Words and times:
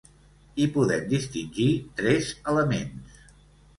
Hi 0.61 0.65
podem 0.77 1.03
distingir 1.11 1.67
tres 2.01 2.31
elements. 2.55 3.21